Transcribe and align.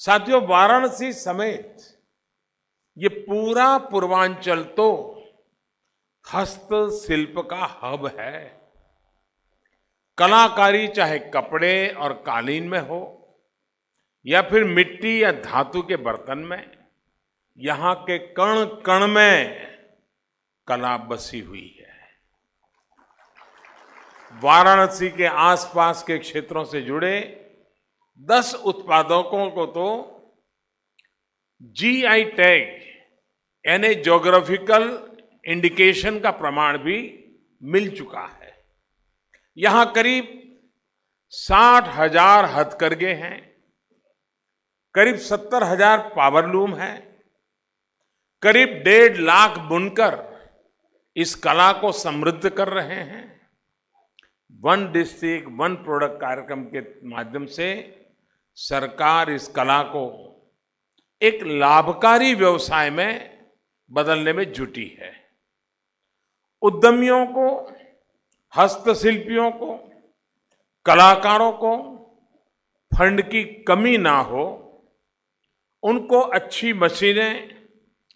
साथियों, 0.00 0.40
वाराणसी 0.46 1.12
समेत 1.12 1.76
ये 2.96 3.08
पूरा 3.08 3.66
पूर्वांचल 3.80 4.62
तो 4.76 4.88
हस्तशिल्प 6.24 7.38
का 7.50 7.66
हब 7.82 8.06
है। 8.18 8.40
कलाकारी 10.18 10.88
चाहे 10.88 11.18
कपड़े 11.34 11.88
और 11.90 12.12
कालीन 12.26 12.68
में 12.68 12.78
हो, 12.80 13.00
या 14.26 14.42
फिर 14.42 14.64
मिट्टी 14.64 15.22
या 15.22 15.32
धातु 15.32 15.82
के 15.82 15.96
बर्तन 15.98 16.38
में, 16.40 16.70
यहाँ 17.58 17.94
के 18.02 18.18
कण 18.34 18.64
कण 18.86 19.06
में 19.06 19.66
कला 20.66 20.96
बसी 20.98 21.40
हुई 21.40 21.76
है। 21.80 21.94
वाराणसी 24.32 25.10
के 25.10 25.26
आसपास 25.26 26.02
के 26.02 26.18
क्षेत्रों 26.18 26.64
से 26.64 26.82
जुड़े 26.82 27.18
दस 28.20 28.54
उत्पादकों 28.66 29.48
को 29.50 29.66
तो 29.68 29.88
जीआई 31.76 32.24
टैग 32.36 32.64
यानी 33.64 33.94
ज्योग्राफिकल 33.96 34.84
इंडिकेशन 35.46 36.18
का 36.20 36.30
प्रमाण 36.32 36.78
भी 36.78 36.98
मिल 37.62 37.90
चुका 37.96 38.20
है। 38.22 38.54
यहाँ 39.56 39.92
करीब 39.92 40.32
साठ 41.32 41.88
हज़ार 41.90 42.44
हथकरघे 42.50 43.12
हैं, 43.14 43.38
करीब 44.94 45.16
सत्तर 45.20 45.62
हज़ार 45.64 45.98
पावरलूम 46.16 46.74
है, 46.74 46.94
करीब 48.42 48.80
डेढ़ 48.84 49.16
लाख 49.18 49.58
बुनकर 49.68 50.18
इस 51.16 51.34
कला 51.36 51.72
को 51.74 51.92
समृद्ध 51.94 52.48
कर 52.48 52.68
रहे 52.70 53.00
हैं। 53.02 53.24
वन 54.60 54.90
डिस्ट्रिक्ट 54.92 55.48
वन 55.52 55.74
प्रोडक्ट 55.84 56.20
कार्यक्रम 56.20 56.64
के 56.66 56.80
माध्यम 57.08 57.46
से 57.48 57.68
सरकार 58.58 59.30
इस 59.30 59.48
कला 59.48 59.82
को 59.82 60.04
एक 61.22 61.42
लाभकारी 61.42 62.34
व्यवसाय 62.34 62.90
में 62.90 63.38
बदलने 63.90 64.32
में 64.32 64.52
जुटी 64.52 64.86
है। 65.00 65.12
उद्यमियों 66.62 67.26
को, 67.26 67.48
हस्तशिल्पियों 68.54 69.50
को, 69.50 69.76
कलाकारों 70.86 71.52
को 71.52 71.76
फंड 72.92 73.22
की 73.22 73.44
कमी 73.44 73.96
ना 73.98 74.18
हो, 74.20 74.46
उनको 75.82 76.20
अच्छी 76.20 76.72
मशीनें, 76.72 77.56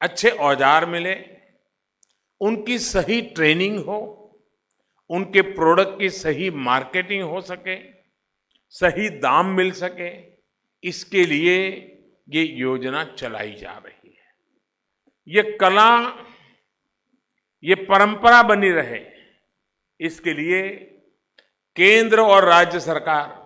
अच्छे 0.00 0.30
औज़ार 0.30 0.86
मिले, 0.86 1.14
उनकी 2.40 2.78
सही 2.78 3.20
ट्रेनिंग 3.22 3.78
हो, 3.78 4.00
उनके 5.10 5.40
प्रोडक्ट 5.42 5.98
की 5.98 6.10
सही 6.10 6.50
मार्केटिंग 6.50 7.22
हो 7.22 7.40
सके 7.40 7.76
सही 8.74 9.08
दाम 9.20 9.46
मिल 9.54 9.70
सके, 9.74 10.10
इसके 10.84 11.24
लिए 11.26 11.58
ये 12.28 12.42
योजना 12.58 13.02
चलाई 13.12 13.52
जा 13.52 13.72
रही 13.76 14.08
है। 14.08 14.30
ये 15.28 15.42
कला, 15.58 15.90
ये 17.64 17.74
परंपरा 17.84 18.42
बनी 18.44 18.70
रहे, 18.70 19.00
इसके 20.00 20.32
लिए 20.34 20.62
केंद्र 21.76 22.20
और 22.22 22.44
राज्य 22.44 22.80
सरकार 22.80 23.40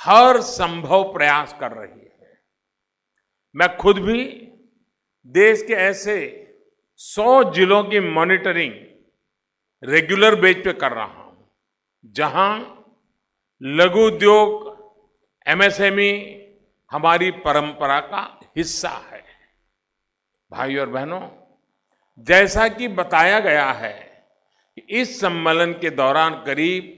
हर 0.00 0.40
संभव 0.42 1.02
प्रयास 1.12 1.56
कर 1.60 1.72
रही 1.72 2.00
है। 2.00 2.40
मैं 3.54 3.76
खुद 3.76 3.98
भी 4.00 4.24
देश 5.34 5.62
के 5.62 5.74
ऐसे 5.74 6.16
सौ 7.00 7.42
जिलों 7.52 7.82
की 7.84 8.00
मॉनिटरिंग 8.00 8.74
रेगुलर 9.82 10.34
बेस 10.40 10.56
पे 10.64 10.72
कर 10.74 10.92
रहा 10.92 11.04
हूँ, 11.04 11.50
जहाँ 12.14 12.77
लघु 13.62 14.00
उद्योग 14.00 14.66
एमएसएमई 15.46 16.10
हमारी 16.90 17.30
परंपरा 17.30 18.00
का 18.00 18.40
हिस्सा 18.56 18.88
है। 18.88 19.24
भाई 20.50 20.76
और 20.76 20.88
बहनों, 20.88 21.20
जैसा 22.18 22.68
कि 22.68 22.88
बताया 22.88 23.40
गया 23.40 23.70
है 23.72 24.26
इस 24.90 25.20
सम्मेलन 25.20 25.72
के 25.72 25.90
दौरान 25.90 26.34
करीब 26.44 26.94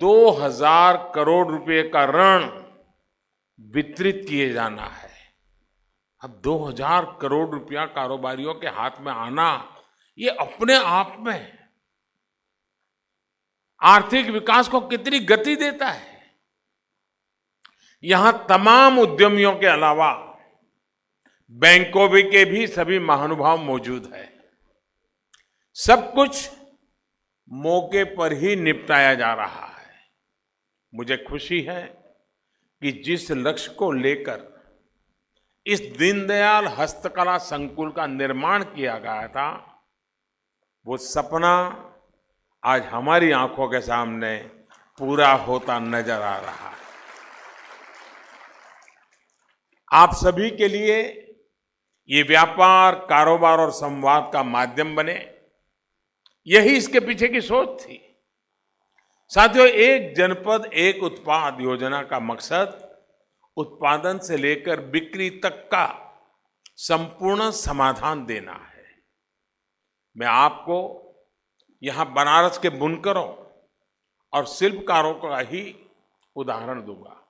2000 0.00 1.12
करोड़ 1.14 1.46
रुपए 1.48 1.82
का 1.94 2.04
ऋण 2.04 2.48
वितरित 3.60 4.24
किए 4.28 4.52
जाना 4.52 4.82
है। 4.82 5.10
अब 6.22 6.40
2000 6.44 7.18
करोड़ 7.20 7.48
रुपया 7.48 7.84
कारोबारियों 7.86 8.54
के 8.54 8.66
हाथ 8.66 9.00
में 9.00 9.12
आना, 9.12 9.76
ये 10.18 10.28
अपने 10.30 10.76
आप 10.76 11.16
में 11.20 11.57
आर्थिक 13.82 14.26
विकास 14.26 14.68
को 14.68 14.80
कितनी 14.80 15.18
गति 15.18 15.56
देता 15.56 15.88
है? 15.88 16.34
यहाँ 18.04 18.46
तमाम 18.48 18.98
उद्यमियों 18.98 19.56
के 19.56 19.66
अलावा 19.66 20.38
बैंकों 21.50 22.08
भी 22.08 22.22
के 22.22 22.44
भी 22.44 22.66
सभी 22.66 22.98
महानुभाव 22.98 23.58
मौजूद 23.58 24.10
है। 24.14 24.50
सब 25.74 26.14
कुछ 26.14 26.50
मौके 27.48 28.04
पर 28.04 28.32
ही 28.32 28.56
निपटाया 28.56 29.14
जा 29.14 29.34
रहा 29.34 29.66
है। 29.66 29.94
मुझे 30.94 31.16
खुशी 31.16 31.60
है 31.60 31.82
कि 32.82 32.92
जिस 32.92 33.30
लक्ष्य 33.30 33.72
को 33.72 33.92
लेकर 33.92 34.58
इस 35.66 35.80
दीनदयाल 35.80 36.66
हस्तकला 36.66 37.38
संकुल 37.38 37.90
का 37.90 38.06
निर्माण 38.06 38.64
किया 38.64 38.98
गया 38.98 39.28
था, 39.28 39.80
वो 40.86 40.96
सपना 40.96 41.84
आज 42.62 42.82
हमारी 42.82 43.30
आँखों 43.30 43.68
के 43.68 43.80
सामने 43.80 44.36
पूरा 45.00 45.32
होता 45.32 45.78
नज़र 45.78 46.22
आ 46.22 46.36
रहा 46.38 46.68
है। 46.68 46.76
आप 49.92 50.14
सभी 50.14 50.50
के 50.50 50.68
लिए 50.68 50.98
ये 52.10 52.22
व्यापार, 52.22 52.94
कारोबार 52.94 53.58
और 53.58 53.70
संवाद 53.70 54.30
का 54.32 54.42
माध्यम 54.42 54.94
बने। 54.96 55.14
यही 56.46 56.76
इसके 56.76 57.00
पीछे 57.00 57.28
की 57.28 57.40
सोच 57.40 57.80
थी। 57.80 58.04
साथियों, 59.30 59.66
एक 59.66 60.14
जनपद, 60.14 60.70
एक 60.74 61.02
उत्पाद 61.02 61.60
योजना 61.60 62.02
का 62.02 62.20
मकसद 62.20 62.84
उत्पादन 63.56 64.18
से 64.18 64.36
लेकर 64.36 64.80
बिक्री 64.80 65.30
तक 65.30 65.68
का 65.72 65.86
संपूर्ण 66.76 67.50
समाधान 67.50 68.26
देना 68.26 68.52
है। 68.52 68.86
मैं 70.16 70.26
आपको 70.26 71.04
यहाँ 71.82 72.12
बनारस 72.12 72.58
के 72.58 72.68
बुनकरों 72.68 73.28
और 74.32 74.46
शिल्पकारों 74.46 75.14
का 75.14 75.38
ही 75.38 75.88
उदाहरण 76.36 76.84
दूँगा। 76.84 77.24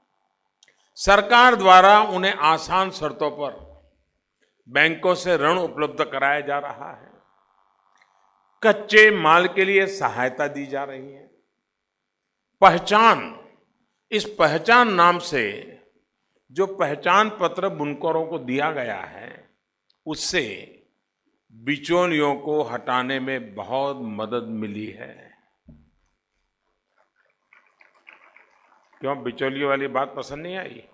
सरकार 0.95 1.55
द्वारा 1.55 2.01
उन्हें 2.03 2.33
आसान 2.33 2.91
शर्तों 2.91 3.31
पर 3.31 3.69
बैंकों 4.69 5.15
से 5.15 5.37
ऋण 5.37 5.59
उपलब्ध 5.59 6.05
कराया 6.05 6.41
जा 6.41 6.59
रहा 6.59 6.93
है। 6.93 7.13
कच्चे 8.63 9.11
माल 9.11 9.49
के 9.49 9.65
लिए 9.65 9.87
सहायता 9.87 10.47
दी 10.49 10.67
जा 10.67 10.85
रही 10.85 11.13
है। 11.13 11.31
पहचान, 12.61 13.41
इस 14.11 14.25
पहचान 14.39 14.93
नाम 14.93 15.19
से 15.19 15.75
जो 16.51 16.67
पहचान 16.67 17.31
पत्र 17.31 17.69
बुनकरों 17.69 18.27
को 18.27 18.39
दिया 18.39 18.71
गया 18.71 19.01
है, 19.01 19.51
उससे 20.07 20.75
बिचौलियों 21.53 22.35
को 22.37 22.63
हटाने 22.63 23.21
में 23.21 23.55
बहुत 23.55 23.97
मदद 24.01 24.43
मिली 24.43 24.87
है। 24.87 25.39
क्यों? 29.01 29.23
बिचौलियों 29.23 29.69
वाली 29.69 29.87
बात 29.87 30.15
पसंद 30.17 30.39
नहीं 30.39 30.57
आई? 30.57 30.89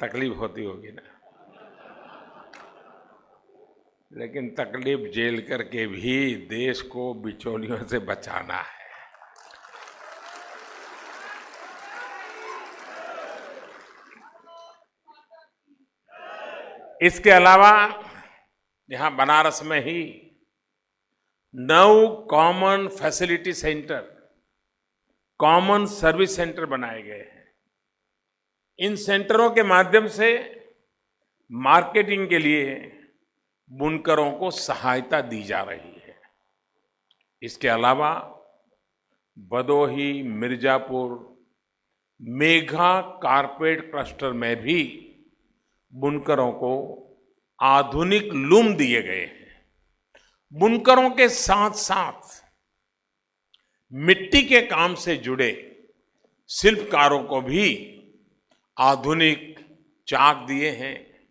तकलीफ़ 0.00 0.34
होती 0.34 0.64
होगी 0.64 0.88
ना। 0.88 1.02
लेकिन 4.12 4.50
तकलीफ़ 4.50 5.14
झेल 5.14 5.48
करके 5.48 5.86
भी 5.86 6.34
देश 6.34 6.82
को 6.82 7.14
बिचौलियों 7.14 7.84
से 7.84 7.98
बचाना 7.98 8.54
है। 8.54 8.85
इसके 17.02 17.30
अलावा, 17.30 18.02
यहाँ 18.90 19.16
बनारस 19.16 19.62
में 19.62 19.80
ही 19.80 20.30
नौ 21.54 22.08
common 22.30 22.88
facility 22.88 23.52
centre 23.52 24.32
common 25.38 25.86
service 25.86 26.36
centre 26.36 26.66
बनाए 26.66 27.02
गए 27.02 27.18
हैं। 27.18 27.54
इन 28.78 28.96
सेंटरों 28.96 29.50
के 29.50 29.62
माध्यम 29.62 30.06
से 30.06 30.28
मार्केटिंग 31.52 32.28
के 32.28 32.38
लिए 32.38 32.92
बुनकरों 33.70 34.32
को 34.32 34.50
सहायता 34.50 35.20
दी 35.20 35.42
जा 35.42 35.62
रही 35.62 36.00
है। 36.04 36.20
इसके 37.42 37.68
अलावा, 37.68 38.12
Bhadohi, 39.38 40.22
Mirzapur, 40.22 41.36
mega 42.20 43.00
carpet 43.00 43.90
cluster 43.90 44.32
में 44.32 44.56
भी 44.56 45.02
बुनकरों 45.96 46.52
को 46.52 47.02
आधुनिक 47.60 48.32
लूम 48.32 48.74
दिए 48.74 49.02
गए 49.02 49.20
हैं। 49.20 49.64
बुनकरों 50.52 51.10
के 51.10 51.28
साथ 51.28 51.70
साथ 51.70 52.44
मिट्टी 53.92 54.42
के 54.42 54.60
काम 54.60 54.94
से 54.94 55.16
जुड़े 55.16 55.72
शिल्पकारों 56.48 57.24
को 57.24 57.40
भी 57.40 57.92
आधुनिक 58.78 59.56
चाक 60.08 60.36
दिए 60.36 60.70
हैं। 60.70 61.28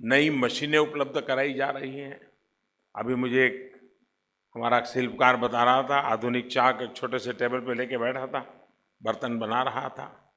नई 0.00 0.30
मशीनें 0.30 0.78
उपलब्ध 0.78 1.20
कराई 1.20 1.54
जा 1.54 1.70
रही 1.70 1.96
हैं। 1.96 2.20
अभी 2.96 3.14
मुझे 3.14 3.46
एक 3.46 3.74
हमारा 4.56 4.80
शिल्पकार 4.80 5.36
बता 5.36 5.64
रहा 5.64 5.82
था, 5.82 5.98
आधुनिक 5.98 6.52
चाक 6.52 6.82
एक 6.82 6.96
छोटे 6.96 7.18
से 7.18 7.32
टेबल 7.32 7.58
पे 7.58 7.74
लेके 7.74 7.98
बैठा 7.98 8.26
था, 8.26 8.68
बर्तन 9.02 9.38
बना 9.38 9.62
रहा 9.62 9.88
था। 9.88 10.34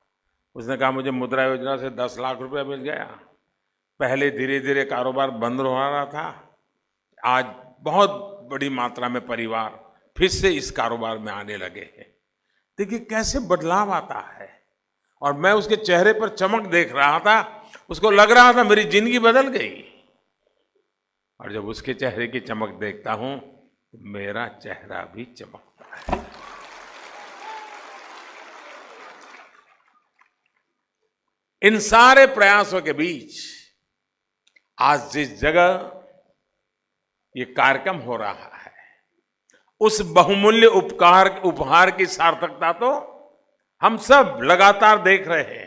उसने 0.56 0.77
कहा, 0.77 0.91
मुझे 0.91 1.12
मुद्रा 1.12 1.44
योजना 1.44 1.77
से 1.77 1.89
दस 1.89 2.18
लाख 2.19 2.39
रुपया 2.39 2.63
मिल 2.63 2.79
गया। 2.79 3.19
पहले 3.99 4.29
धीरे 4.31 4.59
धीरे 4.59 4.83
कारोबार 4.85 5.31
बंद 5.33 5.59
हो 5.59 5.73
रहा 5.73 6.05
था। 6.05 6.25
आज 7.23 7.45
बहुत 7.81 8.09
बड़ी 8.51 8.69
मात्रा 8.69 9.09
में 9.09 9.25
परिवार 9.27 9.79
फिर 10.17 10.29
से 10.29 10.49
इस 10.49 10.69
कारोबार 10.71 11.17
में 11.17 11.31
आने 11.33 11.57
लगे 11.57 11.81
हैं। 11.97 12.05
देखिए, 12.79 12.99
कैसे 12.99 13.39
बदलाव 13.47 13.91
आता 13.91 14.19
है? 14.31 14.49
और 15.21 15.33
मैं 15.33 15.51
उसके 15.53 15.75
चेहरे 15.75 16.13
पर 16.13 16.29
चमक 16.29 16.67
देख 16.67 16.94
रहा 16.94 17.19
था, 17.19 17.63
उसको 17.89 18.11
लग 18.11 18.31
रहा 18.31 18.53
था 18.53 18.63
मेरी 18.63 18.83
ज़िंदगी 18.85 19.19
बदल 19.19 19.47
गई। 19.47 19.83
और 21.39 21.53
जब 21.53 21.67
उसके 21.67 21.93
चेहरे 21.93 22.27
की 22.27 22.39
चमक 22.39 22.69
देखता 22.79 23.13
हूँ 23.13 23.38
तो 23.39 23.97
मेरा 24.09 24.47
चेहरा 24.63 25.01
भी 25.15 25.25
चमकता 25.33 25.95
है। 25.95 26.25
इन 31.61 31.79
सारे 31.81 32.25
प्रयासों 32.27 32.81
के 32.81 32.93
बीच 32.93 33.35
आज 34.79 35.12
जिस 35.12 35.39
जगह 35.39 35.91
ये 37.35 37.45
कार्यक्रम 37.53 37.97
हो 37.97 38.15
रहा 38.18 38.31
है, 38.56 38.71
उस 39.81 40.01
बहुमूल्य 40.12 40.68
उपकार, 40.68 41.41
उपहार 41.45 41.91
की 41.91 42.06
सार्थकता 42.06 42.71
तो 42.74 42.91
हम 43.81 43.97
सब 43.97 44.39
लगातार 44.44 45.01
देख 45.03 45.27
रहे 45.27 45.44
हैं। 45.44 45.66